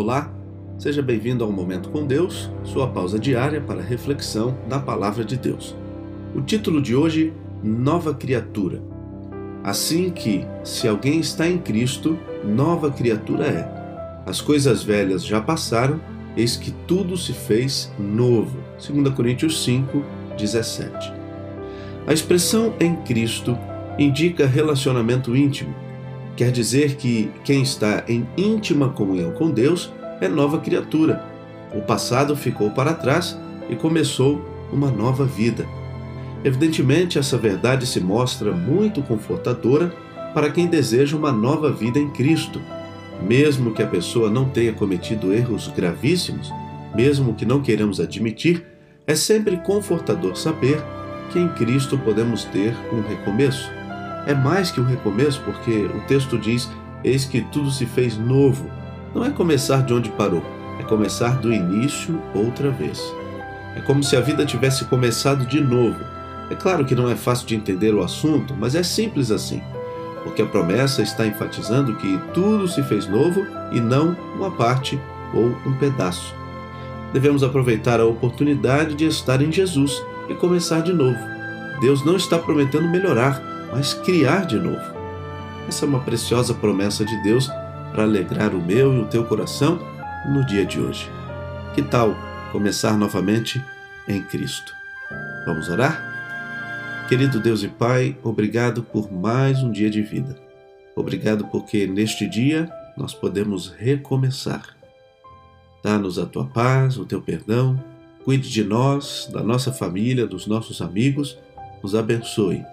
Olá, 0.00 0.32
seja 0.78 1.02
bem-vindo 1.02 1.42
ao 1.42 1.50
Momento 1.50 1.88
com 1.88 2.06
Deus, 2.06 2.48
sua 2.62 2.86
pausa 2.86 3.18
diária 3.18 3.60
para 3.60 3.82
reflexão 3.82 4.56
da 4.68 4.78
Palavra 4.78 5.24
de 5.24 5.36
Deus. 5.36 5.74
O 6.36 6.40
título 6.40 6.80
de 6.80 6.94
hoje: 6.94 7.32
Nova 7.64 8.14
Criatura. 8.14 8.80
Assim 9.64 10.08
que, 10.10 10.46
se 10.62 10.86
alguém 10.86 11.18
está 11.18 11.48
em 11.48 11.58
Cristo, 11.58 12.16
nova 12.44 12.92
criatura 12.92 13.46
é. 13.46 14.22
As 14.24 14.40
coisas 14.40 14.84
velhas 14.84 15.26
já 15.26 15.40
passaram, 15.40 16.00
eis 16.36 16.56
que 16.56 16.70
tudo 16.86 17.16
se 17.16 17.32
fez 17.32 17.92
novo. 17.98 18.56
2 18.78 19.12
Coríntios 19.16 19.64
5, 19.64 20.00
17. 20.38 21.12
A 22.06 22.12
expressão 22.12 22.72
em 22.78 22.94
Cristo 23.02 23.58
indica 23.98 24.46
relacionamento 24.46 25.34
íntimo 25.34 25.74
Quer 26.38 26.52
dizer 26.52 26.94
que 26.94 27.32
quem 27.42 27.62
está 27.62 28.04
em 28.06 28.24
íntima 28.36 28.90
comunhão 28.90 29.32
com 29.32 29.50
Deus 29.50 29.92
é 30.20 30.28
nova 30.28 30.58
criatura. 30.58 31.24
O 31.74 31.80
passado 31.82 32.36
ficou 32.36 32.70
para 32.70 32.94
trás 32.94 33.38
e 33.68 33.76
começou 33.76 34.44
uma 34.72 34.90
nova 34.90 35.24
vida. 35.24 35.66
Evidentemente, 36.44 37.18
essa 37.18 37.36
verdade 37.36 37.86
se 37.86 38.00
mostra 38.00 38.52
muito 38.52 39.02
confortadora 39.02 39.92
para 40.32 40.50
quem 40.50 40.66
deseja 40.66 41.16
uma 41.16 41.32
nova 41.32 41.72
vida 41.72 41.98
em 41.98 42.10
Cristo. 42.10 42.60
Mesmo 43.22 43.72
que 43.72 43.82
a 43.82 43.86
pessoa 43.86 44.30
não 44.30 44.48
tenha 44.48 44.72
cometido 44.72 45.32
erros 45.32 45.68
gravíssimos, 45.68 46.52
mesmo 46.94 47.34
que 47.34 47.44
não 47.44 47.60
queiramos 47.60 48.00
admitir, 48.00 48.64
é 49.06 49.14
sempre 49.14 49.56
confortador 49.56 50.36
saber 50.36 50.80
que 51.32 51.38
em 51.38 51.48
Cristo 51.48 51.98
podemos 51.98 52.44
ter 52.44 52.74
um 52.92 53.02
recomeço 53.02 53.78
é 54.28 54.34
mais 54.34 54.70
que 54.70 54.78
um 54.78 54.84
recomeço, 54.84 55.40
porque 55.42 55.86
o 55.86 56.00
texto 56.02 56.38
diz: 56.38 56.68
Eis 57.02 57.24
que 57.24 57.40
tudo 57.40 57.70
se 57.70 57.86
fez 57.86 58.18
novo. 58.18 58.70
Não 59.18 59.24
é 59.24 59.30
começar 59.30 59.82
de 59.82 59.92
onde 59.92 60.10
parou, 60.10 60.44
é 60.78 60.84
começar 60.84 61.40
do 61.40 61.52
início 61.52 62.22
outra 62.32 62.70
vez. 62.70 63.02
É 63.74 63.80
como 63.80 64.00
se 64.00 64.14
a 64.16 64.20
vida 64.20 64.46
tivesse 64.46 64.84
começado 64.84 65.44
de 65.44 65.60
novo. 65.60 65.98
É 66.48 66.54
claro 66.54 66.84
que 66.84 66.94
não 66.94 67.10
é 67.10 67.16
fácil 67.16 67.44
de 67.44 67.56
entender 67.56 67.92
o 67.92 68.00
assunto, 68.00 68.54
mas 68.56 68.76
é 68.76 68.82
simples 68.84 69.32
assim, 69.32 69.60
porque 70.22 70.40
a 70.40 70.46
promessa 70.46 71.02
está 71.02 71.26
enfatizando 71.26 71.96
que 71.96 72.16
tudo 72.32 72.68
se 72.68 72.80
fez 72.84 73.08
novo 73.08 73.44
e 73.72 73.80
não 73.80 74.16
uma 74.36 74.52
parte 74.52 74.96
ou 75.34 75.46
um 75.66 75.72
pedaço. 75.80 76.32
Devemos 77.12 77.42
aproveitar 77.42 77.98
a 77.98 78.06
oportunidade 78.06 78.94
de 78.94 79.04
estar 79.04 79.42
em 79.42 79.50
Jesus 79.50 80.00
e 80.28 80.34
começar 80.34 80.80
de 80.80 80.92
novo. 80.92 81.18
Deus 81.80 82.04
não 82.04 82.14
está 82.14 82.38
prometendo 82.38 82.88
melhorar, 82.88 83.42
mas 83.72 83.94
criar 83.94 84.46
de 84.46 84.60
novo. 84.60 84.96
Essa 85.66 85.86
é 85.86 85.88
uma 85.88 85.98
preciosa 85.98 86.54
promessa 86.54 87.04
de 87.04 87.20
Deus 87.24 87.50
para 87.90 88.02
alegrar 88.02 88.54
o 88.54 88.60
meu 88.60 88.92
e 88.94 89.00
o 89.00 89.06
teu 89.06 89.24
coração 89.24 89.78
no 90.28 90.44
dia 90.44 90.64
de 90.64 90.80
hoje. 90.80 91.10
Que 91.74 91.82
tal 91.82 92.14
começar 92.52 92.96
novamente 92.96 93.62
em 94.06 94.22
Cristo? 94.22 94.74
Vamos 95.46 95.68
orar? 95.68 97.06
Querido 97.08 97.40
Deus 97.40 97.62
e 97.62 97.68
Pai, 97.68 98.16
obrigado 98.22 98.82
por 98.82 99.12
mais 99.12 99.62
um 99.62 99.70
dia 99.70 99.88
de 99.88 100.02
vida. 100.02 100.36
Obrigado 100.94 101.46
porque 101.46 101.86
neste 101.86 102.28
dia 102.28 102.70
nós 102.96 103.14
podemos 103.14 103.68
recomeçar. 103.68 104.76
Dá-nos 105.82 106.18
a 106.18 106.26
tua 106.26 106.46
paz, 106.46 106.98
o 106.98 107.04
teu 107.04 107.22
perdão, 107.22 107.82
cuide 108.24 108.50
de 108.50 108.64
nós, 108.64 109.28
da 109.32 109.42
nossa 109.42 109.72
família, 109.72 110.26
dos 110.26 110.46
nossos 110.46 110.82
amigos, 110.82 111.38
nos 111.82 111.94
abençoe 111.94 112.64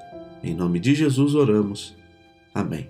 em 0.46 0.54
nome 0.54 0.80
de 0.80 0.94
Jesus 0.94 1.34
oramos. 1.34 1.96
Amém. 2.54 2.88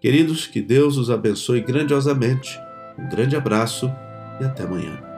Queridos, 0.00 0.46
que 0.46 0.62
Deus 0.62 0.96
os 0.96 1.10
abençoe 1.10 1.60
grandiosamente. 1.60 2.58
Um 2.98 3.08
grande 3.08 3.36
abraço 3.36 3.92
e 4.40 4.44
até 4.44 4.62
amanhã. 4.62 5.09